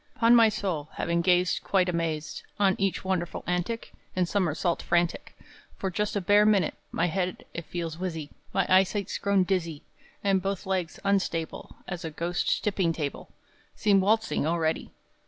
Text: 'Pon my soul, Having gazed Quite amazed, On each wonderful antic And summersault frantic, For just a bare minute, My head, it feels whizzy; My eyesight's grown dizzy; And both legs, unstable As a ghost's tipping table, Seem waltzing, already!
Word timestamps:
'Pon 0.15 0.35
my 0.35 0.49
soul, 0.49 0.89
Having 0.93 1.21
gazed 1.21 1.61
Quite 1.63 1.87
amazed, 1.87 2.41
On 2.59 2.75
each 2.79 3.05
wonderful 3.05 3.43
antic 3.45 3.91
And 4.15 4.25
summersault 4.27 4.81
frantic, 4.81 5.37
For 5.77 5.91
just 5.91 6.15
a 6.15 6.21
bare 6.21 6.43
minute, 6.43 6.73
My 6.91 7.05
head, 7.05 7.45
it 7.53 7.65
feels 7.65 7.97
whizzy; 7.99 8.31
My 8.51 8.65
eyesight's 8.67 9.19
grown 9.19 9.43
dizzy; 9.43 9.83
And 10.23 10.41
both 10.41 10.65
legs, 10.65 10.99
unstable 11.03 11.75
As 11.87 12.03
a 12.03 12.09
ghost's 12.09 12.59
tipping 12.59 12.93
table, 12.93 13.29
Seem 13.75 14.01
waltzing, 14.01 14.47
already! 14.47 14.89